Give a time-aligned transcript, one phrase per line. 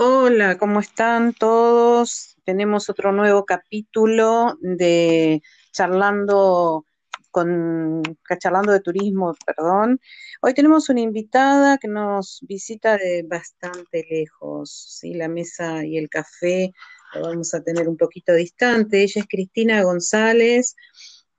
[0.00, 2.36] Hola, ¿cómo están todos?
[2.44, 5.42] Tenemos otro nuevo capítulo de
[5.72, 6.84] charlando
[7.32, 8.04] con
[8.38, 9.98] charlando de turismo, perdón.
[10.40, 14.70] Hoy tenemos una invitada que nos visita de bastante lejos,
[15.00, 15.14] ¿sí?
[15.14, 16.70] La mesa y el café
[17.14, 19.02] lo vamos a tener un poquito distante.
[19.02, 20.76] Ella es Cristina González,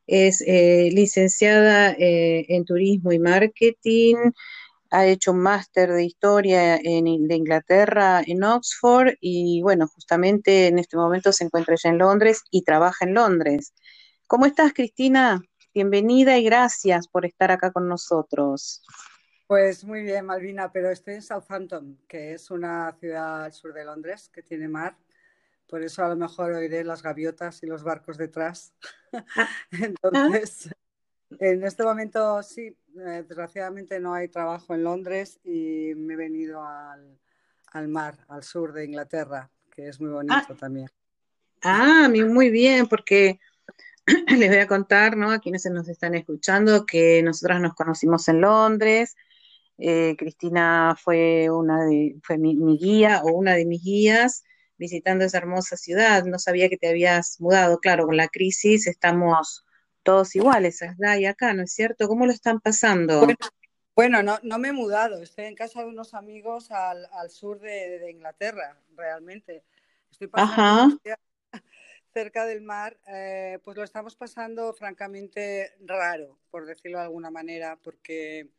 [0.05, 4.18] es eh, licenciada eh, en turismo y marketing
[4.92, 10.80] ha hecho un máster de historia en, de Inglaterra en Oxford y bueno, justamente en
[10.80, 13.73] este momento se encuentra ya en Londres y trabaja en Londres.
[14.27, 15.41] ¿Cómo estás, Cristina?
[15.73, 18.84] Bienvenida y gracias por estar acá con nosotros.
[19.48, 23.84] Pues muy bien, Malvina, pero estoy en Southampton, que es una ciudad al sur de
[23.84, 24.98] Londres que tiene mar.
[25.68, 28.74] Por eso a lo mejor oiré las gaviotas y los barcos detrás.
[29.35, 29.49] Ah.
[29.71, 30.70] Entonces,
[31.39, 36.62] en este momento sí, eh, desgraciadamente no hay trabajo en Londres y me he venido
[36.63, 37.17] al,
[37.71, 40.57] al, mar, al sur de Inglaterra, que es muy bonito ah.
[40.59, 40.90] también.
[41.62, 43.40] Ah, muy bien, porque
[44.37, 45.31] les voy a contar, ¿no?
[45.31, 49.15] A quienes nos están escuchando, que nosotras nos conocimos en Londres.
[49.77, 54.43] Eh, Cristina fue una de, fue mi, mi, guía o una de mis guías
[54.77, 56.26] visitando esa hermosa ciudad.
[56.26, 57.79] No sabía que te habías mudado.
[57.79, 59.65] Claro, con la crisis estamos
[60.10, 62.07] todos iguales, allá y acá, ¿no es cierto?
[62.07, 63.27] ¿Cómo lo están pasando?
[63.96, 67.59] Bueno, no, no, me he mudado, estoy en casa de unos amigos al, al sur
[67.59, 69.63] de, de, Inglaterra, realmente.
[70.09, 71.00] Estoy pasando
[72.12, 77.78] cerca del mar, eh, pues lo estamos pasando francamente raro, por decirlo de alguna manera,
[77.84, 78.50] porque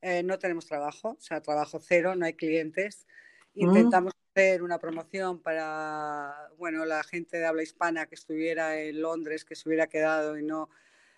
[0.00, 3.06] eh, no tenemos trabajo, o sea, trabajo cero, no hay clientes.
[3.54, 3.68] Mm.
[3.68, 9.44] Intentamos hacer una promoción para, bueno, la gente de habla hispana que estuviera en Londres,
[9.44, 10.70] que se hubiera quedado y no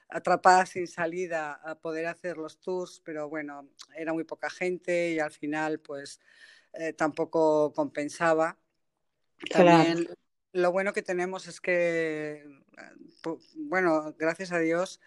[0.09, 5.19] atrapada sin salida a poder hacer los tours, pero bueno, era muy poca gente y
[5.19, 6.21] al final pues
[6.73, 8.59] eh, tampoco compensaba.
[9.51, 10.09] También
[10.53, 12.45] lo bueno que tenemos es que,
[13.55, 15.01] bueno, gracias a Dios,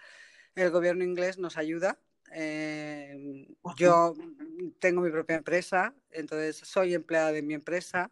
[0.56, 2.00] el gobierno inglés nos ayuda.
[2.34, 4.14] Eh, yo
[4.80, 8.12] tengo mi propia empresa, entonces soy empleada de mi empresa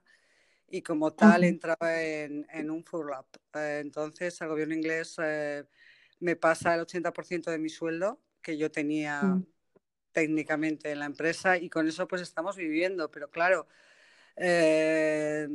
[0.67, 3.27] y como tal entraba en, en un furlap.
[3.53, 5.17] Eh, entonces el gobierno inglés
[6.19, 9.45] me pasa el 80% de mi sueldo que yo tenía mm.
[10.11, 13.67] técnicamente en la empresa y con eso pues estamos viviendo, pero claro,
[14.35, 15.47] eh,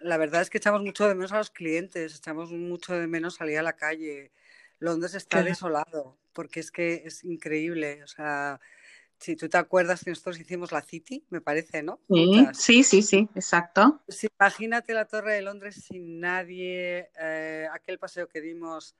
[0.00, 3.34] la verdad es que echamos mucho de menos a los clientes, echamos mucho de menos
[3.34, 4.32] salir a la calle.
[4.78, 8.60] Londres está desolado porque es que es increíble, o sea,
[9.18, 12.00] si tú te acuerdas que nosotros hicimos la City, me parece, ¿no?
[12.52, 14.02] Sí, sí, sí, exacto.
[14.38, 18.94] imagínate la Torre de Londres sin nadie, eh, aquel paseo que dimos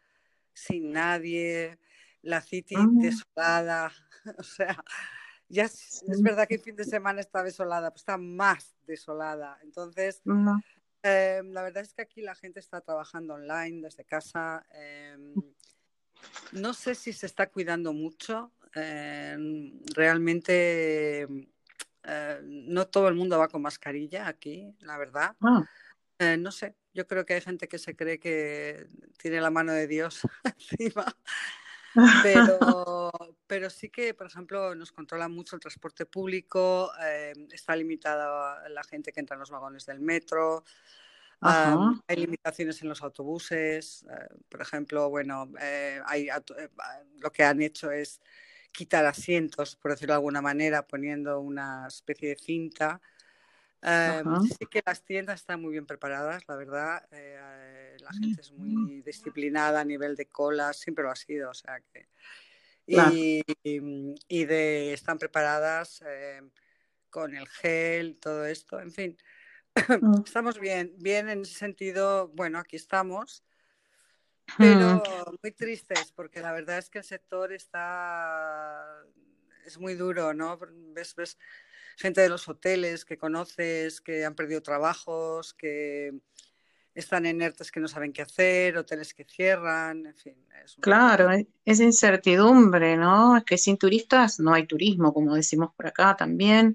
[0.57, 1.79] sin nadie,
[2.23, 2.87] la City ah.
[2.91, 3.93] desolada,
[4.39, 4.83] o sea,
[5.49, 9.59] ya es, verdad que el fin de semana está desolada, pero está más desolada.
[9.63, 14.67] Entonces, em, la verdad es que aquí la gente está trabajando online desde casa.
[14.73, 15.35] Em,
[16.53, 18.53] no sé si se está cuidando mucho.
[18.75, 21.29] Em, realmente
[22.45, 25.37] no todo el mundo va con mascarilla aquí, la verdad.
[25.41, 25.65] Ah.
[26.19, 28.87] Eh, no sé, yo creo que hay gente que se cree que
[29.19, 31.05] tiene la mano de Dios encima.
[32.23, 33.11] Pero,
[33.47, 38.85] pero sí que, por ejemplo, nos controla mucho el transporte público, eh, está limitada la
[38.85, 40.65] gente que entra en los vagones del metro,
[41.41, 45.53] hay limitaciones en los autobuses, eh, por ejemplo, bueno,
[46.07, 46.29] hay,
[47.19, 48.21] lo que han hecho es
[48.73, 53.01] quitar asientos, por decirlo de alguna manera, poniendo una especie de cinta
[53.83, 57.07] Em, sí que las tiendas están muy bien preparadas, la verdad.
[57.11, 61.55] Eh, la gente es muy disciplinada a nivel de colas, siempre lo ha sido, o
[61.55, 62.09] sea que...
[62.89, 66.51] Y, y, de, están preparadas em,
[67.11, 69.17] con el gel, todo esto, en fin.
[70.01, 70.23] Mm.
[70.25, 73.45] Estamos bien, bien en ese sentido, bueno, aquí estamos,
[74.57, 75.03] pero
[75.43, 79.05] muy tristes porque la verdad es que el sector está,
[79.67, 80.59] es muy duro, ¿no?
[80.95, 81.37] Ves, ves
[81.97, 86.13] gente de los hoteles que conoces, que han perdido trabajos, que
[86.95, 90.47] están en ERTES que no saben qué hacer, hoteles que cierran, en fin.
[90.81, 91.29] Claro,
[91.65, 93.37] es incertidumbre, ¿no?
[93.37, 96.75] Es que sin turistas no hay turismo, como decimos por acá también.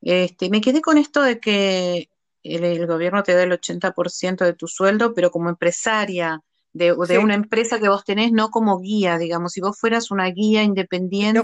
[0.00, 2.10] Este, me quedé con esto de que
[2.42, 7.18] el, el, gobierno te da el 80% de tu sueldo, pero como empresaria, de, de
[7.18, 11.42] una empresa que vos tenés, no como guía, digamos, si vos fueras una guía independiente,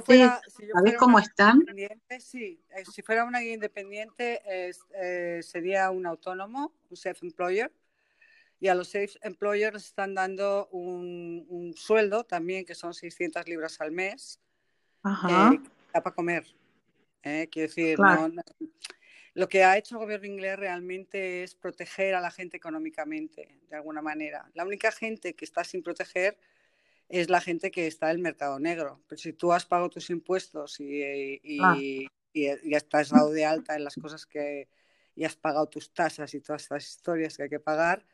[0.72, 1.64] ¿sabés cómo están?
[2.18, 7.70] Sí, eh, si fuera una guía independiente eh, sería un autónomo, un self-employer,
[8.60, 13.92] y a los self-employers están dando un, un, sueldo también, que son 600 libras al
[13.92, 14.40] mes,
[15.02, 15.52] Ajá.
[15.52, 15.60] Eh,
[15.92, 16.44] para comer.
[17.22, 18.30] quiero decir, no,
[19.38, 23.76] lo que ha hecho el gobierno inglés realmente es proteger a la gente económicamente, de
[23.76, 24.50] alguna manera.
[24.54, 26.36] La única gente que está sin proteger
[27.08, 29.00] es la gente que está en el mercado negro.
[29.06, 31.78] Pero si tú has pagado tus impuestos y, Ah.
[32.34, 34.68] ya estás dado de alta en las cosas que
[35.14, 38.04] y has pagado tus tasas y todas estas historias que hay que pagar,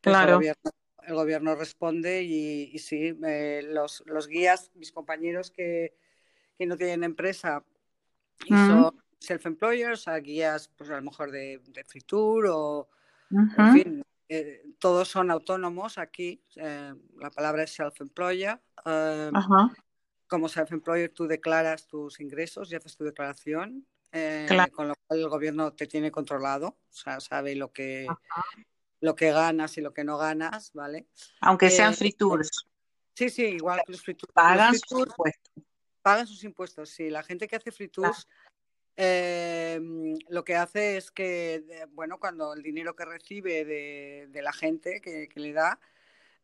[0.00, 0.34] pues el, Claro.
[0.36, 0.70] gobierno,
[1.02, 5.96] el gobierno responde y, y sí, eh, los, los guías, mis compañeros que,
[6.56, 7.64] que no tienen empresa
[8.46, 8.68] y Mm.
[8.68, 12.88] son self-employers, sea, guías pues a lo mejor de, de free tour o,
[13.30, 18.60] en fin, eh, todos son autónomos aquí, eh, la palabra es self-employer.
[18.84, 19.30] eh,
[20.26, 23.86] como self-employer tú declaras tus ingresos y haces tu declaración,
[24.46, 24.72] Claro.
[24.72, 28.06] con lo cual el gobierno te tiene controlado, o sea, sabe lo que,
[29.00, 31.08] lo que ganas y lo que no ganas, ¿vale?
[31.40, 32.68] Aunque sean free tours,
[33.16, 34.32] Sí, sí, igual que los free tours.
[34.34, 35.54] Los pagan sus tours impuestos.
[36.02, 37.10] pagan sus impuestos, sí.
[37.10, 38.28] La gente que hace free Claro.
[38.96, 39.80] Eh,
[40.28, 45.00] lo que hace es que, bueno, cuando el dinero que recibe de, de la gente
[45.00, 45.80] que, que le da,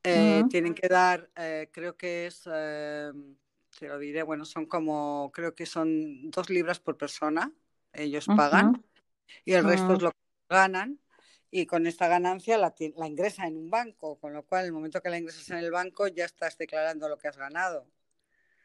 [0.03, 3.13] eh, tienen que dar, eh, creo que es, eh,
[3.79, 7.53] te lo diré, bueno, son como, creo que son dos libras por persona,
[7.93, 8.83] ellos pagan,
[9.45, 10.05] y el resto es Mm.
[10.05, 10.17] lo que
[10.49, 10.99] ganan.
[11.53, 15.03] Y con esta ganancia la, la ingresa en un banco, con lo cual, el momento
[15.03, 17.89] que la ingresas en el banco, ya estás declarando lo que has ganado.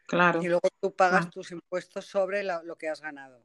[0.06, 3.42] Claro, Y luego tú pagas tus impuestos sobre la- lo que has ganado.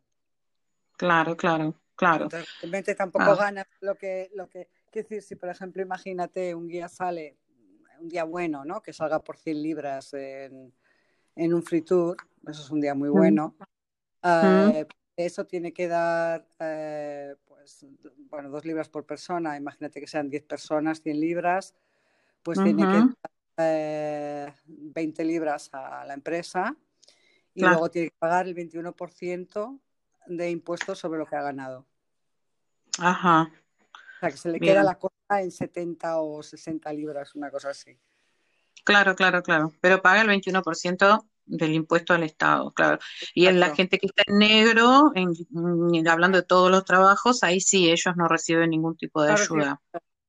[0.98, 2.26] Claro, claro, claro.
[2.26, 6.54] Entonces, realmente tampoco Ah, ganas lo que, lo que, quiero decir, si por ejemplo, imagínate,
[6.56, 7.38] un día sale,
[8.00, 8.82] un día bueno, ¿no?
[8.82, 10.74] Que salga por 100 libras en,
[11.36, 12.18] en un free tour,
[12.48, 13.56] eso es un día muy mm, bueno.
[14.42, 14.86] mm, Eh,
[15.16, 17.86] eso tiene que dar, eh, pues,
[18.30, 21.76] bueno, dos libras por persona, imagínate que sean 10 personas, 100 libras,
[22.44, 26.76] pues tiene que dar eh, 20 libras a la empresa
[27.54, 29.80] y Claro, luego tiene que pagar el 21%
[30.28, 31.86] de impuestos sobre lo que ha ganado.
[33.00, 33.52] ajá,
[33.94, 37.70] O sea, que se le queda la cosa en 70 o 60 libras, una cosa
[37.70, 37.98] así.
[38.84, 39.72] Claro, claro, claro.
[39.82, 43.00] Pero paga el 21% del impuesto al Estado, claro.
[43.34, 45.34] Y en la gente que está en negro, en-
[45.96, 49.82] en- hablando de todos los trabajos, ahí sí ellos no reciben ningún tipo de ayuda.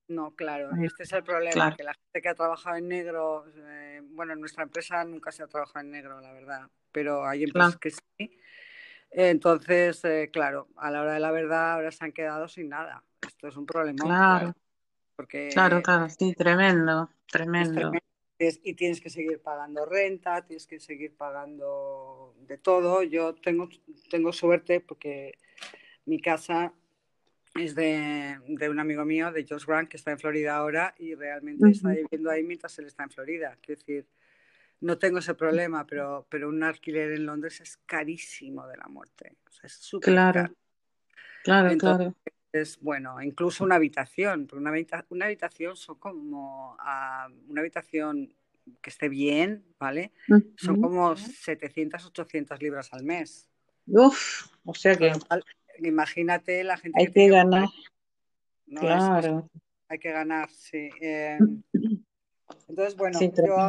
[0.08, 3.46] No, claro, este es el problema, Claro, que la gente que ha trabajado en negro,
[3.56, 7.44] eh, bueno, en nuestra empresa nunca se ha trabajado en negro, la verdad, pero hay
[7.44, 8.38] empresas claro, que sí.
[9.12, 13.04] Entonces, eh, claro, a la hora de la verdad ahora se han quedado sin nada.
[13.26, 14.56] Esto es un problemón, claro, claro, claro,
[15.16, 15.48] porque
[15.82, 17.92] claro, sí, tremendo, tremendo.
[18.38, 23.04] Y tienes que seguir pagando renta, tienes que seguir pagando de todo.
[23.04, 23.68] Yo tengo,
[24.10, 25.38] tengo suerte porque
[26.06, 26.72] mi casa
[27.54, 31.14] es de, de un amigo mío, de Josh Grant, que está en Florida ahora y
[31.14, 33.56] realmente está viviendo ahí mientras él está en Florida.
[33.60, 34.06] Quiero decir,
[34.82, 39.36] no tengo ese problema, pero, pero un alquiler en Londres es carísimo de la muerte.
[39.48, 40.54] O sea, es súper Claro, caro.
[41.44, 42.84] claro, Entonces, claro.
[42.84, 46.72] bueno, incluso una habitación, una, habita- una habitación son como
[47.48, 48.34] una habitación
[48.80, 50.12] que esté bien, ¿vale?
[50.56, 53.48] Son como 700, 800 libras al mes.
[53.86, 55.12] Uf, o sea que
[55.78, 57.68] imagínate la gente hay que ganar,
[58.66, 58.82] ¿no?
[58.82, 59.48] Es, es- claro.
[59.88, 60.88] hay que ganar, sí.
[61.00, 61.38] Eh,
[62.68, 63.68] entonces, bueno, Sí, yo.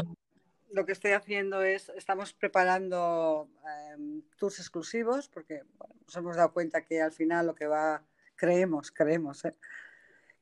[0.74, 6.52] Lo que estoy haciendo es, estamos preparando eh, tours exclusivos, porque bueno, nos hemos dado
[6.52, 8.04] cuenta que al final lo que va,
[8.36, 9.54] creemos, creemos, ¿eh?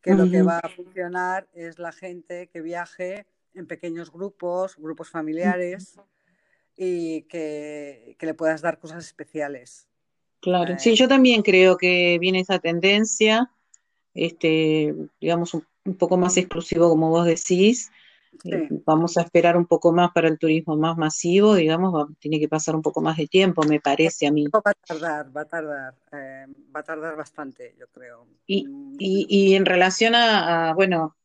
[0.02, 5.10] que lo que va a funcionar es la gente que viaje en pequeños grupos, grupos
[5.10, 6.00] familiares,
[6.76, 9.86] y que, que le puedas dar cosas especiales.
[10.40, 13.52] Claro, Eh, sí, yo también creo que viene esa tendencia,
[14.16, 17.92] este, digamos, un, un poco más exclusivo, como vos decís.
[18.46, 22.08] Eh, sí, vamos a esperar un poco más para el turismo más masivo, digamos, va-
[22.20, 24.48] tiene que pasar un poco más de tiempo, me parece a mí.
[24.48, 26.46] va a tardar, va a tardar, eh,
[26.76, 28.26] va a tardar bastante, yo creo.
[28.48, 31.16] Y, Mm, y, y en relación a, a, bueno,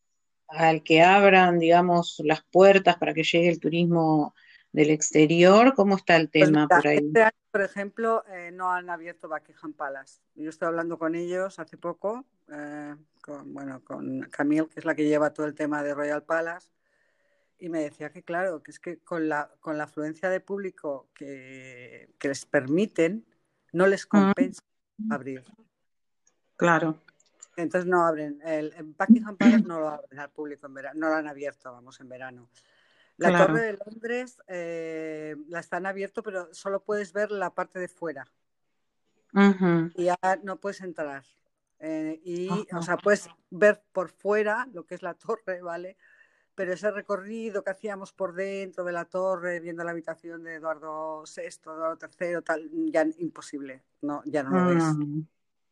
[0.48, 4.34] al que abran, digamos, las puertas para que llegue el turismo
[4.72, 6.98] del exterior, ¿cómo está el Pues tema mira, por ahí?
[6.98, 10.20] este año, por ejemplo, eh, no han abierto Buckingham Palace.
[10.34, 14.94] Yo estoy hablando con ellos hace poco, eh, con, bueno, con Camille, que es la
[14.94, 16.68] que lleva todo el tema de Royal Palace,
[17.58, 21.08] y me decía que claro, que es que con la, con la afluencia de público
[21.14, 23.24] que, que les permiten,
[23.72, 24.62] no les Mm, compensa
[25.10, 25.44] abrir.
[26.56, 26.98] claro,
[27.56, 28.40] Entonces no abren.
[28.44, 31.72] El, el Buckingham Palace no lo abren al público en verano, no lo han abierto,
[31.72, 32.48] vamos, en verano.
[33.18, 33.46] La claro.
[33.46, 38.26] Torre de Londres eh, la están abierto, pero solo puedes ver la parte de fuera
[39.94, 41.24] y ya no puedes entrar.
[41.78, 45.96] Eh, y, o sea, puedes ver por fuera lo que es la torre, ¿vale?
[46.56, 51.22] Pero ese recorrido que hacíamos por dentro de la torre, viendo la habitación de Eduardo
[51.24, 54.84] VI, Eduardo III, tal, ya imposible, no, ya no lo ves.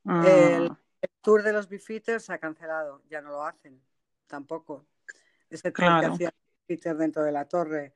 [0.04, 0.78] Mm, El, ah.
[1.22, 3.80] tour de los Beefeaters se ha cancelado, ya no lo hacen,
[4.26, 4.84] tampoco.
[5.48, 6.34] Ese tour que hacía
[6.68, 7.94] Beefeaters dentro de la torre.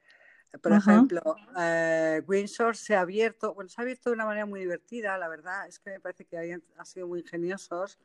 [0.63, 4.61] Por ejemplo, eh, Windsor se ha abierto, bueno, se ha abierto de una manera muy
[4.61, 7.99] divertida, la verdad, es que me parece que han, sido muy ingeniosos,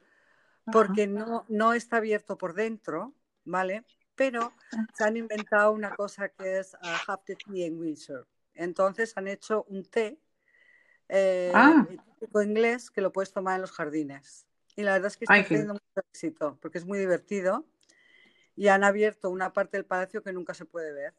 [0.73, 3.13] porque no, no está abierto por dentro,
[3.45, 3.85] ¿vale?
[4.15, 4.85] Pero ah.
[4.93, 8.27] se han inventado una cosa que es uh, Have the Tea en Windsor.
[8.53, 10.19] Entonces han hecho un té
[11.09, 11.87] eh, ah.
[12.43, 14.45] inglés que lo puedes tomar en los jardines.
[14.75, 17.65] Y la verdad es que está teniendo mucho éxito, porque es muy divertido.
[18.55, 21.13] Y han abierto una parte del palacio que nunca se puede ver.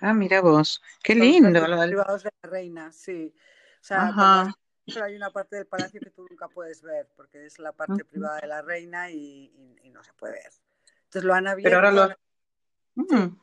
[0.00, 1.66] Ah, mira vos, qué lindo.
[1.66, 3.34] Los privados de la reina, sí.
[3.80, 4.54] O sea,
[5.02, 8.40] hay una parte del palacio que tú nunca puedes ver, porque es la parte privada
[8.40, 9.52] de la reina y,
[9.92, 10.52] no se puede ver.
[11.08, 11.70] Entonces lo han abierto.
[11.70, 12.16] Pero ahora
[12.94, 13.02] lo...
[13.02, 13.40] Mm.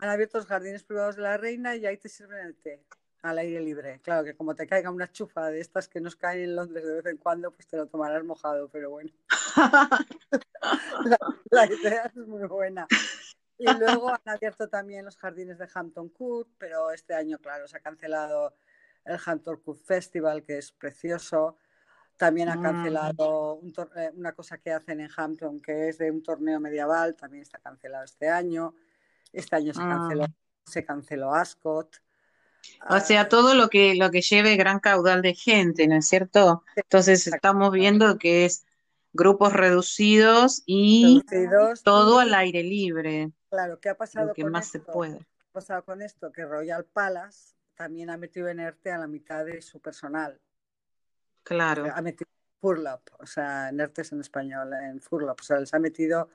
[0.00, 2.84] Han abierto los jardines privados de la reina y ahí te sirven el té
[3.22, 4.00] al aire libre.
[4.02, 6.94] Claro que como te caiga una chufa de estas que nos caen en Londres de
[6.94, 9.10] vez en cuando, pues te lo tomarás mojado, pero bueno.
[11.50, 12.86] la, idea es muy buena.
[13.56, 17.78] Y luego han abierto también los jardines de Hampton Court, pero este año, claro, se
[17.78, 18.54] ha cancelado
[19.04, 21.56] el Hampton Court Festival, que es precioso.
[22.18, 22.62] También ha mm.
[22.62, 23.60] cancelado
[23.96, 27.58] eh, una cosa que hacen en Hampton, que es de un torneo medieval, también está
[27.58, 28.74] cancelado este año.
[29.32, 30.32] Este año se canceló, ah.
[30.64, 32.02] se canceló Ascot.
[32.90, 33.28] O sea, ah.
[33.28, 36.64] todo lo que, lo que lleve gran caudal de gente, ¿no es cierto?
[36.74, 38.66] Entonces estamos viendo que es
[39.12, 41.22] grupos reducidos y
[41.84, 43.30] todo al aire libre.
[43.48, 45.18] Claro, ¿qué ha pasado que más se puede.
[45.18, 46.32] ¿Qué ha pasado con esto?
[46.32, 50.40] Que Royal Palace también ha metido en ERTE a la mitad de su personal.
[51.48, 51.86] Claro.
[51.94, 55.72] Ha metido Furlop, o sea, en ERTE es en español, en Furlop, o sea, les
[55.72, 56.28] ha metido,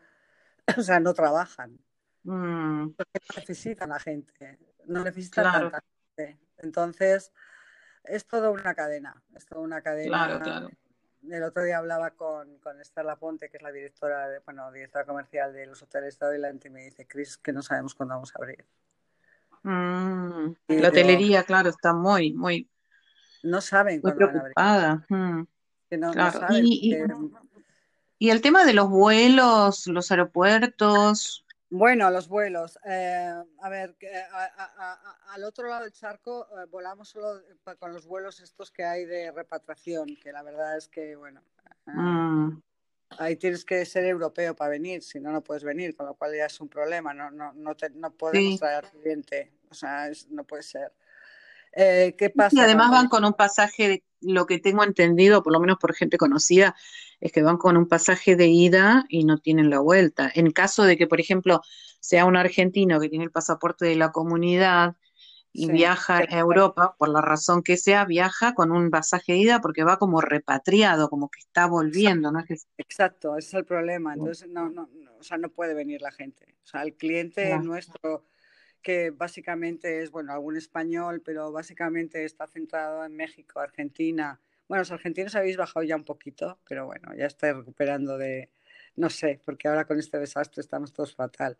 [0.77, 1.77] o sea, no trabajan.
[2.23, 2.89] Mm.
[2.91, 5.83] Porque no necesitan la gente, no necesitan tanta
[6.15, 6.39] gente.
[6.57, 7.31] Entonces,
[8.05, 10.25] es toda una cadena, es toda una cadena.
[10.25, 10.69] Claro, claro.
[11.29, 15.05] El otro día hablaba con, con Esther Ponte, que es la directora, de, bueno, directora
[15.05, 18.33] comercial de los hoteles de Oiland, y me dice, Chris, que no sabemos cuándo vamos
[18.35, 18.65] a abrir.
[19.61, 20.55] Mm.
[20.67, 22.69] la hotelería, claro, está muy, muy...
[23.43, 25.05] No saben muy preocupada.
[25.89, 26.95] Que no, saben y,
[28.17, 31.43] y el tema de los vuelos, los aeropuertos,
[31.75, 32.77] bueno, los vuelos.
[32.85, 33.95] Eh, a ver,
[35.29, 37.41] al otro lado del charco eh, volamos solo
[37.79, 41.41] con los vuelos estos que hay de repatriación, que la verdad es que, bueno,
[41.87, 42.61] mm.
[43.17, 46.35] ahí tienes que ser europeo para venir, si no, no puedes venir, con lo cual
[46.37, 50.11] ya es un problema, no, no, no, te, no podemos traer al cliente, o sea,
[50.29, 50.93] no puede ser.
[51.75, 52.55] Eh, ¿Qué pasa?
[52.55, 56.17] Y además van con un pasaje, lo que tengo entendido, por lo menos por gente
[56.17, 56.75] conocida,
[57.19, 60.31] es que van con un pasaje de ida y no tienen la vuelta.
[60.33, 61.61] En caso de que, por ejemplo,
[61.99, 64.95] sea un argentino que tiene el pasaporte de la comunidad
[65.53, 69.61] y viaja a Europa, por la razón que sea, viaja con un pasaje de ida
[69.61, 72.63] porque va como repatriado, como que está volviendo, Exacto, ¿no?
[72.77, 74.15] Exacto ese es el problema.
[74.15, 74.89] Entonces, no, no,
[75.19, 76.55] o sea, no puede venir la gente.
[76.63, 78.25] O sea, el cliente nuestro
[78.83, 84.39] que básicamente es, bueno, algún español, pero básicamente está centrado en México, Argentina.
[84.67, 88.49] Bueno, los argentinos habéis bajado ya un poquito, pero bueno, ya estáis recuperando de,
[88.95, 91.57] no sé, porque ahora con este desastre estamos todos fatal.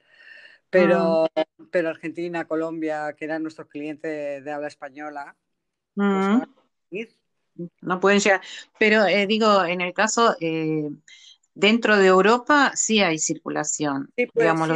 [0.69, 1.43] Pero, ah.
[1.71, 5.35] pero Argentina, Colombia, que era nuestro cliente de, habla española,
[5.95, 7.65] pues mm.
[7.81, 8.41] no, pueden llegar.
[8.79, 10.89] Pero eh, digo, en el caso, eh,
[11.53, 14.11] dentro de Europa sí hay circulación.
[14.17, 14.69] Sí, pues, digamos,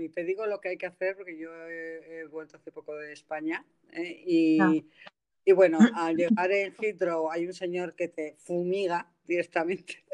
[0.00, 3.12] y te digo lo que hay que hacer porque yo he, vuelto hace poco de
[3.12, 4.22] España ¿eh?
[4.24, 4.86] y,
[5.44, 10.04] y, bueno, al llegar en Heathrow hay un señor que te fumiga directamente.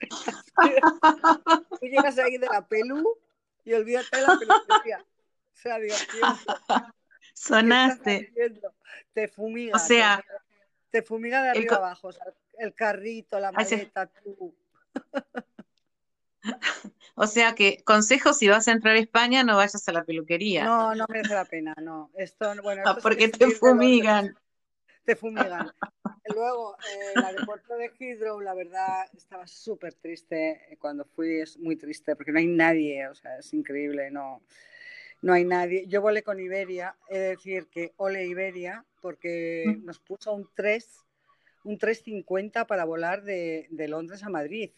[1.80, 3.04] Tú llegas ahí de la pelu
[3.64, 5.00] y olvídate de la peluquería.
[5.00, 5.96] O sea, digo,
[7.34, 8.32] Sonaste.
[9.12, 9.76] Te fumiga.
[9.76, 10.24] O sea,
[10.90, 12.08] te, fumiga de arriba abajo.
[12.08, 12.24] O sea,
[12.58, 14.54] el carrito, la maleta, tú.
[17.16, 20.64] O sea que, consejo, si vas a entrar a España, no vayas a la peluquería.
[20.64, 22.10] No, no merece la pena, no.
[22.16, 24.36] Esto, bueno, ah, porque te fumigan.
[25.04, 25.70] Te fumigan.
[26.34, 30.76] Luego, eh, el aeropuerto de Heathrow, la verdad, estaba súper triste.
[30.80, 34.42] Cuando fui, es muy triste, porque no hay nadie, o sea, es increíble, no,
[35.22, 35.86] no hay nadie.
[35.86, 40.88] Yo volé con Iberia, he de decir que ole Iberia, porque nos puso un 3,
[41.62, 44.72] un 3.50 para volar de, de Londres a Madrid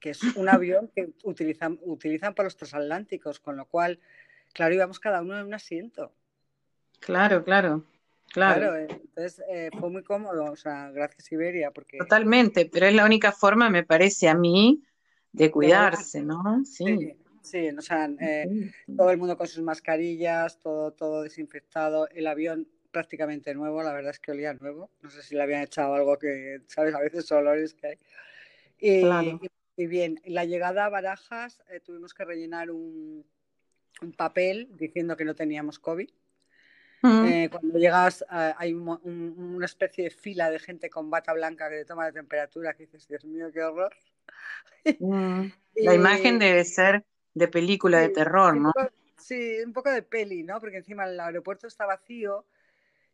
[0.00, 4.00] que es un avión que utilizan, utilizan para los transatlánticos, con lo cual,
[4.52, 6.12] claro, íbamos cada uno en un asiento.
[7.00, 7.84] Claro, claro.
[8.32, 11.96] Claro, entonces eh, fue muy cómodo, o sea, gracias Iberia, porque...
[11.96, 14.82] Totalmente, pero es la única forma, me parece a mí,
[15.32, 16.62] de cuidarse, ¿no?
[16.64, 17.16] Sí.
[17.40, 22.66] Sí, o sea, eh, todo el mundo con sus mascarillas, todo, todo desinfectado, el avión
[22.90, 24.90] prácticamente nuevo, la verdad es que olía nuevo.
[25.02, 26.94] No sé si le habían echado algo que, ¿sabes?
[26.94, 27.98] A veces olores que hay.
[28.78, 29.02] Y,
[29.76, 33.26] bien, la llegada a Barajas eh, tuvimos que rellenar un,
[34.00, 36.08] un, papel diciendo que no teníamos COVID.
[37.02, 37.26] Mm.
[37.26, 41.84] Eh, cuando llegas hay una especie de fila de gente con bata blanca que te
[41.84, 43.94] toma la temperatura que dices, Dios mío, qué horror.
[44.98, 45.46] Mm.
[45.76, 47.04] La imagen debe ser
[47.34, 48.72] de película de terror, ¿no?
[49.18, 50.60] sí, un poco de peli, ¿no?
[50.60, 52.46] Porque encima el aeropuerto está vacío,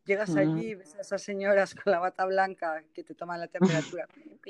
[0.05, 4.07] llegas allí, ves a esas señoras con la bata blanca que te toman la temperatura,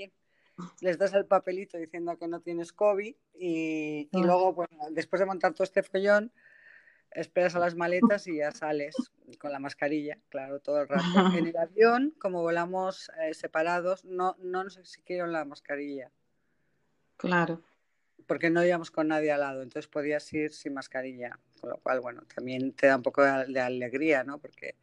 [0.80, 5.26] les das el papelito diciendo que no tienes COVID y, y luego, bueno, después de
[5.26, 6.32] montar todo este follón,
[7.14, 8.94] esperas a las maletas y ya sales
[9.38, 11.04] con la mascarilla, claro, todo el rato.
[11.36, 16.10] En el avión, como volamos eh, separados, no, no nos exigieron la mascarilla.
[17.16, 17.62] Claro.
[18.26, 22.00] Porque no íbamos con nadie al lado, entonces podías ir sin mascarilla, con lo cual,
[22.00, 24.38] bueno, también te da un poco de, alegría, ¿no?
[24.38, 24.76] Porque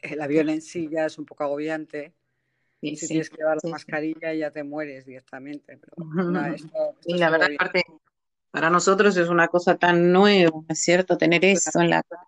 [0.00, 2.12] el avión en sí ya es un poco agobiante.
[2.96, 5.78] Si tienes que llevar la mascarilla ya te mueres directamente.
[7.06, 7.82] y la verdad, aparte,
[8.50, 11.18] para nosotros es una cosa tan nueva, ¿no es cierto?
[11.18, 12.22] Tener eso en la cara.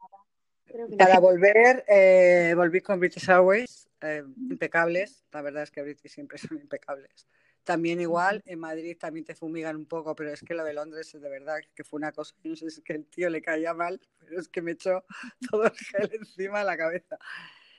[0.98, 5.25] Para volver, eh, volví con British Airways, eh, impecables.
[5.32, 7.26] La verdad es que British siempre son impecables.
[7.64, 11.12] También igual, en Madrid también te fumigan un poco, pero es que lo de Londres
[11.14, 13.42] es de verdad que fue una cosa, no sé si es que el tío le
[13.42, 15.04] caía mal, pero es que me echó
[15.50, 17.18] todo el gel encima de la cabeza.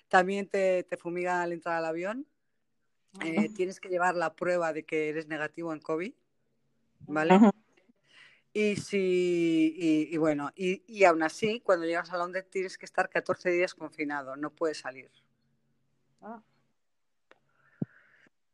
[0.10, 2.28] También te, te fumigan al entrar al avión.
[3.24, 6.14] Eh, tienes que llevar la prueba de que eres negativo en COVID,
[7.08, 7.40] ¿vale?
[8.54, 9.76] Y si,
[10.12, 13.76] y, bueno, y, y, aún así, cuando llegas a Londres tienes que estar 14 días
[13.76, 15.12] confinado, no puedes salir.
[16.22, 16.42] Ah.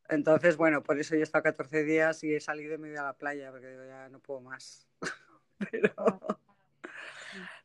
[0.10, 3.04] Entonces, bueno, por eso yo he estado 14 días y he salido y me a
[3.04, 4.86] la playa, porque ya no puedo más.
[5.72, 5.94] pero,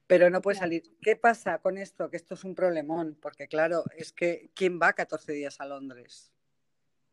[0.06, 0.96] pero no puedes salir.
[1.02, 2.08] ¿Qué pasa con esto?
[2.08, 6.32] Que esto es un problemón, porque claro, es que ¿quién va 14 días a Londres?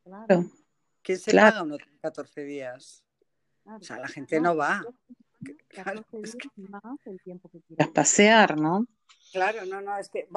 [0.06, 0.46] Claro.
[1.02, 3.04] ¿Quién se paga unos 14 días?
[3.66, 4.82] O sea, la gente no va.
[5.68, 6.48] Claro, es que...
[7.06, 8.88] el tiempo que quieras pasear, ¿no?
[9.32, 10.28] Claro, no, no, es que,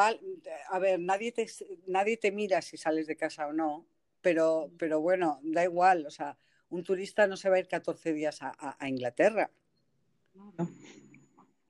[0.68, 1.46] a ver, nadie te,
[1.87, 3.87] nadie te mira si sales de casa o no,
[4.20, 6.37] pero, pero bueno, da igual, o sea,
[6.68, 9.50] un turista no se va a ir 14 días a, Inglaterra.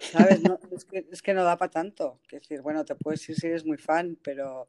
[0.01, 0.41] ¿Sabes?
[0.73, 2.19] es, que, es, que, no da para tanto.
[2.31, 4.69] Es decir, bueno, te puedes ir si eres muy fan, pero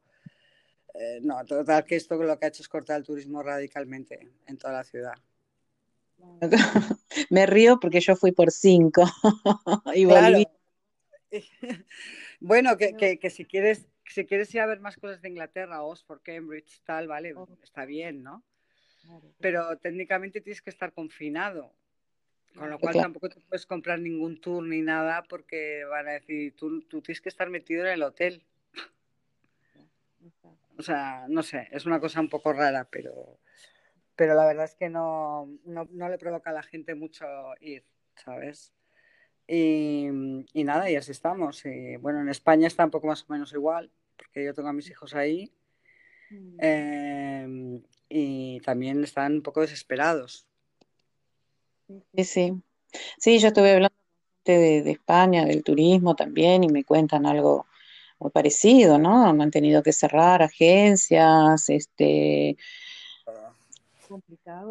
[0.94, 4.56] eh, no, total que esto lo que ha hecho es cortar el turismo radicalmente en
[4.56, 5.14] toda la ciudad.
[7.30, 9.04] Me río porque yo fui por cinco
[9.94, 10.04] y
[12.40, 16.20] bueno, que, que, si quieres si quieres ir a ver más cosas de Inglaterra, Oxford,
[16.22, 18.42] Cambridge, tal, vale, está bien, ¿no?
[19.38, 21.72] Pero técnicamente tienes que estar confinado,
[22.56, 26.54] con lo cual tampoco te puedes comprar ningún tour ni nada porque van a decir,
[26.56, 28.42] tú, tú tienes que estar metido en el hotel.
[30.80, 33.38] O sea, no sé, es una cosa un poco rara, pero
[34.16, 37.24] pero la verdad es que no, no, le provoca a la gente mucho
[37.60, 37.84] ir,
[38.16, 38.72] ¿sabes?
[39.46, 40.08] Y,
[40.54, 41.64] nada, y así estamos.
[41.64, 44.74] Y bueno, en España está un poco más o menos igual, porque yo tengo a
[44.74, 45.50] mis hijos ahí.
[46.30, 46.56] Mm.
[46.58, 50.46] Em, y también están un poco desesperados.
[51.88, 52.62] Sí, sí.
[53.16, 53.96] Sí, yo estuve hablando
[54.44, 57.66] de, de España, del turismo también, y me cuentan algo
[58.20, 59.26] muy parecido, ¿no?
[59.26, 62.56] Han tenido que cerrar agencias, este,
[64.08, 64.68] complicado.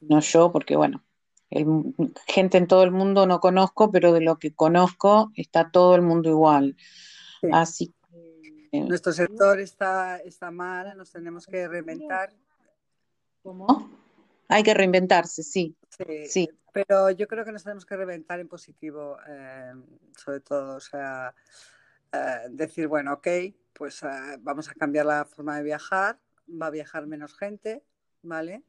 [0.00, 1.04] no yo, porque bueno,
[2.26, 6.02] gente en todo el mundo no conozco, pero de lo que conozco está todo el
[6.02, 6.76] mundo igual.
[7.52, 8.80] Así que...
[8.80, 12.32] Nuestro sector está, está mal, nos tenemos que reinventar.
[13.42, 13.88] ¿Cómo?
[14.48, 15.76] Hay que reinventarse, sí.
[16.26, 19.72] Sí, Pero yo creo que nos tenemos que reinventar en positivo, eh,
[20.16, 20.76] sobre todo.
[20.76, 21.34] O sea,
[22.12, 23.28] eh, decir, bueno, ok,
[23.72, 26.18] pues eh, vamos a cambiar la forma de viajar,
[26.50, 27.84] va a viajar menos gente,
[28.22, 28.64] ¿vale?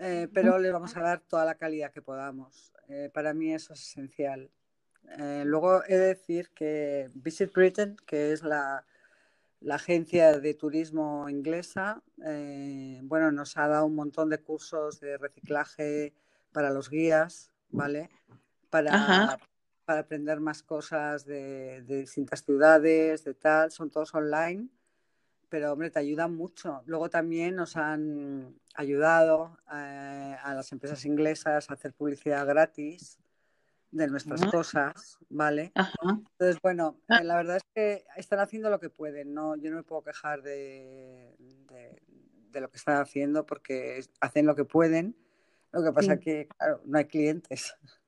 [0.00, 2.72] Eh, pero le vamos a dar toda la calidad que podamos.
[2.88, 4.50] Eh, para mí eso es esencial.
[5.18, 8.84] Eh, luego he de decir que Visit Britain, que es la,
[9.64, 16.14] la agencia de turismo inglesa, bueno, nos ha dado un montón de cursos de reciclaje
[16.52, 18.10] para los guías, ¿vale?
[18.70, 19.38] Para,
[19.84, 24.68] para aprender más cosas de, de distintas ciudades, de tal, son todos online
[25.54, 26.82] pero hombre, te ayudan mucho.
[26.84, 33.20] Luego también nos han ayudado eh, a las empresas inglesas a hacer publicidad gratis
[33.94, 35.72] de nuestras cosas, ¿vale?
[36.02, 37.18] Entonces, bueno, ah.
[37.20, 39.54] eh, la verdad es que están haciendo lo que pueden, ¿no?
[39.56, 44.64] Yo no me puedo quejar de, de, lo que están haciendo porque hacen lo que
[44.64, 45.16] pueden.
[45.70, 47.74] Lo que pasa es que, claro, no hay clientes.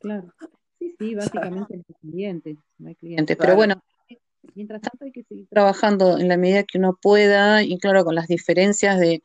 [0.00, 0.32] Claro.
[0.78, 3.36] Sí, sí, básicamente no hay clientes, no hay clientes.
[3.36, 3.82] Pero bueno,
[4.54, 8.14] mientras tanto hay que seguir trabajando en la medida que uno pueda y claro, con
[8.14, 9.22] las diferencias de,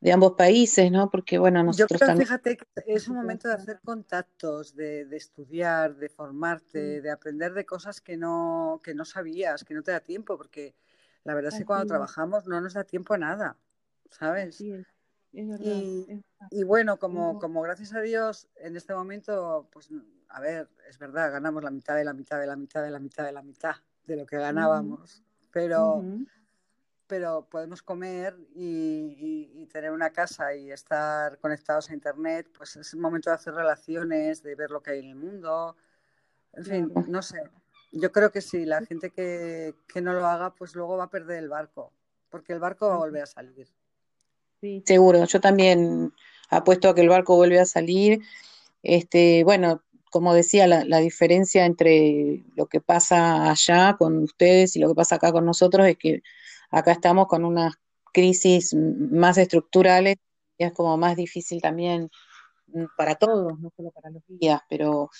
[0.00, 1.10] de ambos países, ¿no?
[1.10, 5.96] Porque bueno, nosotros Yo creo, fíjate, que es un momento de hacer contactos, de, estudiar,
[5.96, 10.00] de formarte, de aprender de cosas que no, que no sabías, que no te da
[10.00, 10.74] tiempo, porque
[11.24, 13.56] la verdad es que cuando trabajamos no nos da tiempo a nada,
[14.10, 14.62] ¿sabes?
[15.32, 19.90] y, bueno, como, como gracias a Dios en este momento, pues
[20.28, 23.00] a ver, es verdad, ganamos la mitad de la mitad de la mitad de la
[23.00, 23.74] mitad de la mitad
[24.06, 26.02] de lo que ganábamos, pero
[27.06, 33.00] pero podemos comer y, tener una casa y estar conectados a Internet, pues es el
[33.00, 35.76] momento de hacer relaciones, de ver lo que hay en el mundo.
[36.52, 37.42] En fin, no sé.
[37.92, 41.38] Yo creo que sí, la gente que, no lo haga, pues luego va a perder
[41.38, 41.92] el barco,
[42.30, 43.68] porque el barco va a volver a salir.
[44.60, 45.24] Sí, seguro.
[45.24, 46.12] Yo también
[46.48, 48.20] apuesto a que el barco vuelve a salir.
[48.82, 54.78] Este, bueno, como decía, la, la, diferencia entre lo que pasa allá con ustedes y
[54.78, 56.22] lo que pasa acá con nosotros es que
[56.70, 57.74] acá estamos con unas
[58.12, 60.16] crisis más estructurales
[60.58, 62.10] y es como más difícil también
[62.68, 65.10] mm, para todos, no solo para los guías, pero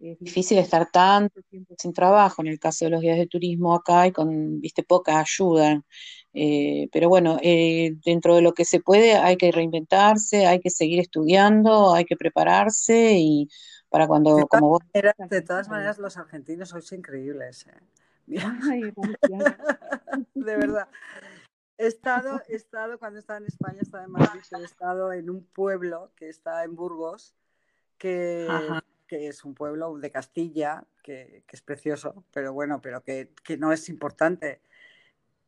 [0.00, 3.74] es difícil estar tanto tiempo sin trabajo en el caso de los guías de turismo
[3.74, 5.80] acá y con, viste, poca ayuda.
[6.34, 10.70] Eh, pero bueno, eh, dentro de lo que se puede hay que reinventarse, hay que
[10.70, 13.48] seguir estudiando, hay que prepararse y
[13.88, 14.80] para cuando, como vos...
[14.92, 17.66] de todas maneras, los argentinos sois increíbles.
[17.66, 17.78] ¿eh?
[18.26, 18.92] de
[20.34, 20.88] verdad.
[21.78, 25.44] He estado, he estado, cuando estaba en España, estaba en Madrid, he estado en un
[25.44, 27.34] pueblo que está en Burgos,
[27.98, 28.46] que,
[29.08, 33.56] que es un pueblo de Castilla, que, que es precioso, pero bueno, pero que, que,
[33.56, 34.60] no es importante.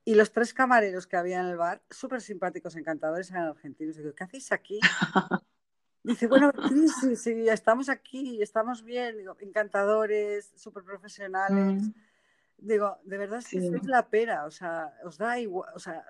[0.05, 3.97] Y los tres camareros que había en el bar, súper simpáticos, encantadores, eran argentinos.
[3.97, 4.81] Digo, ¿qué hacéis aquí?
[6.03, 11.83] Dice, bueno, sí, sí, sí, estamos aquí, estamos bien, digo, encantadores, súper profesionales.
[11.83, 11.95] Mm.
[12.59, 16.07] Digo, de verdad es que la pera, o sea, os da igual, o sea,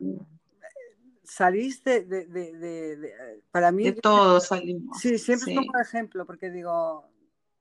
[1.24, 3.84] salís de, de, de, para mí...
[3.84, 4.98] De todos salimos.
[5.00, 7.10] Sí, siempre es como ejemplo, porque digo...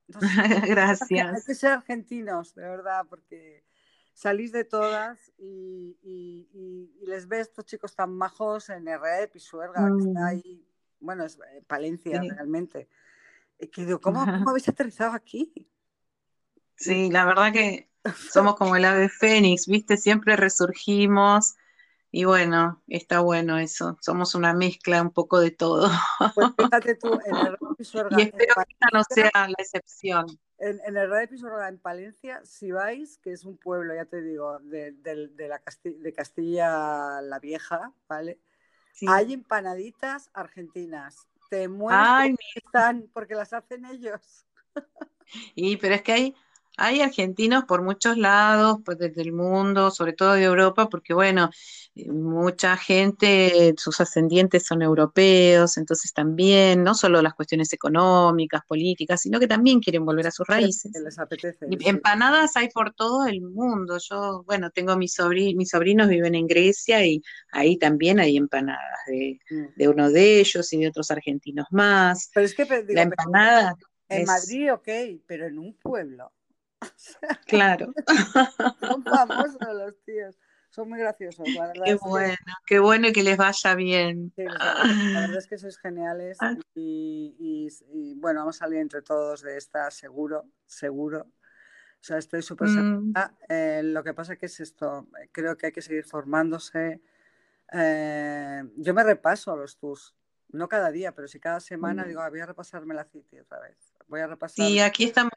[0.67, 1.34] Gracias.
[1.34, 3.63] Hay que ser argentinos, de verdad, porque
[4.13, 10.08] salís de todas y, y, les ves estos chicos tan majos en RE, Pisuerga, que
[10.08, 10.24] está mm.
[10.24, 10.67] ahí,
[11.00, 12.89] bueno, es eh, Palencia realmente.
[13.72, 15.54] Que digo, ¿cómo, ¿cómo habéis aterrizado aquí?
[16.76, 17.90] Sí, la verdad que
[18.32, 19.98] somos como el ave fénix, ¿viste?
[19.98, 21.56] Siempre resurgimos
[22.16, 23.98] y bueno, está bueno eso.
[24.00, 25.90] Somos una mezcla un poco de todo.
[26.36, 27.58] Pues fíjate tú, en el
[28.18, 30.28] Y espero que esta no sea la excepción.
[30.60, 34.22] En, en el Radio Pisorga en Palencia, si vais, que es un pueblo, ya te
[34.22, 38.40] digo, de, la de Castilla la Vieja, ¿vale?
[39.08, 41.28] Hay empanaditas argentinas.
[41.50, 44.46] Te mueres están porque las hacen ellos.
[45.56, 46.36] Y pero es que hay
[46.78, 51.50] hay argentinos por muchos lados, pues desde el mundo, sobre todo de Europa, porque bueno,
[51.96, 59.22] eh, mucha gente, sus ascendientes son europeos, entonces también, no solo las cuestiones económicas, políticas,
[59.22, 60.92] sino que también quieren volver a sus raíces.
[61.04, 61.68] Les apetece.
[61.86, 64.00] empanadas hay por todo el mundo.
[64.00, 69.00] Yo, bueno, tengo mis, sobrinos, mis sobrinos viven en Grecia y ahí también hay empanadas
[69.08, 69.90] de, mm.
[69.90, 72.32] uno de ellos y de otros argentinos más.
[72.34, 73.76] Pero es que la empanada.
[74.10, 74.90] En Madrid, ok,
[75.26, 76.32] pero en un pueblo.
[77.48, 77.93] Claro.
[78.82, 80.36] Son famosos los tíos.
[80.74, 81.84] Son muy graciosos, la verdad.
[81.86, 84.34] Qué bueno, qué bueno y que les vaya bien.
[84.36, 86.56] la verdad es que sois geniales ah.
[86.74, 91.28] y, bueno, vamos a salir entre todos de esta seguro, seguro.
[92.04, 93.13] O sea, estoy súper mm.
[93.50, 97.02] eh, lo que pasa que es esto, creo que hay que seguir formándose.
[97.72, 100.15] Eh, yo me repaso a los TUS,
[100.50, 102.08] no cada día, pero si cada semana mm.
[102.08, 103.93] digo, ah, voy a repasarme la City otra vez.
[104.08, 104.65] Voy a repasar.
[104.65, 105.32] Sí, aquí estamos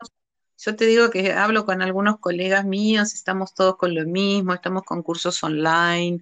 [0.59, 4.83] yo te digo que hablo con algunos colegas míos, estamos todos con lo mismo, estamos
[4.85, 6.21] con cursos online,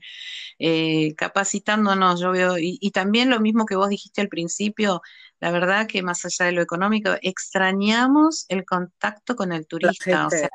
[0.58, 5.02] eh, capacitándonos, yo veo, y, también lo mismo que vos dijiste al principio,
[5.40, 10.30] la verdad que más allá de lo económico, extrañamos el contacto con el turista, o
[10.30, 10.48] sea,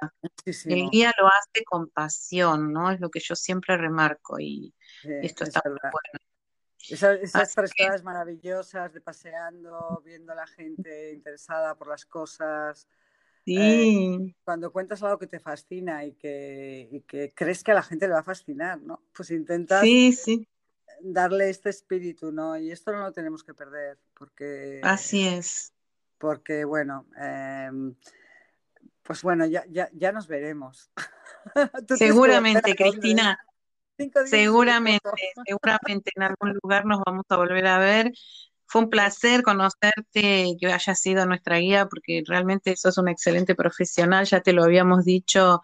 [0.46, 2.92] el guía lo hace con pasión, ¿no?
[2.92, 7.22] Es lo que yo siempre remarco y esto está muy bueno.
[7.22, 12.88] esas personas maravillosas de paseando, viendo a la gente interesada por las cosas,
[13.46, 14.36] eh, sí.
[14.44, 18.14] cuando cuentas algo que te fascina y que, que, crees que a la gente le
[18.14, 19.02] va a fascinar, ¿no?
[19.14, 19.84] Pues intentas
[21.02, 22.58] darle este espíritu, ¿no?
[22.58, 24.82] Y esto no lo tenemos que perder, porque...
[24.84, 25.74] Así es.
[26.18, 27.96] Porque, bueno, em,
[29.04, 30.92] pues bueno, ya, ya, ya nos veremos.
[31.98, 33.40] Seguramente, Cristina.
[34.26, 35.10] Seguramente,
[35.46, 38.14] seguramente en algún lugar nos vamos a volver a ver
[38.70, 44.26] Fue un placer conocerte, que hayas sido nuestra guía, porque realmente sos un excelente profesional,
[44.26, 45.62] ya te lo habíamos dicho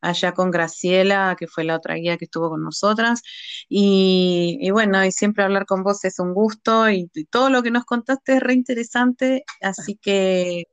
[0.00, 3.22] allá con Graciela, que fue la otra guía que estuvo con nosotras.
[3.68, 7.84] Y, bueno, y siempre hablar con vos es un gusto y, todo lo que nos
[7.84, 10.64] contaste es re interesante, así que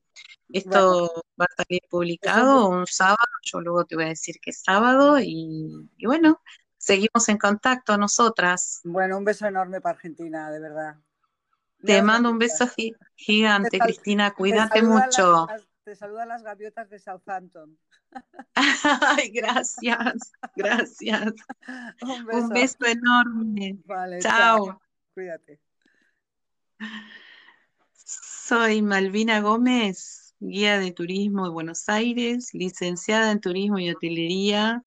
[0.50, 4.62] esto va a salir publicado un sábado, yo luego te voy a decir que es
[4.63, 6.41] sábado y, bueno,
[6.78, 8.82] seguimos en contacto nosotras.
[8.84, 10.96] Bueno, un beso enorme para Argentina, de verdad.
[11.84, 12.67] Te mando un beso
[13.15, 15.48] gigante, Cristina, cuídate mucho.
[15.84, 17.78] te saludan las gaviotas de Southampton.
[18.56, 21.34] Ay, gracias, gracias.
[22.02, 23.78] Un beso, enorme.
[24.20, 24.82] chao.
[25.13, 25.60] Cuídate.
[27.94, 34.84] Soy Malvina Gómez, guía de turismo de Buenos Aires, licenciada en turismo y hotelería.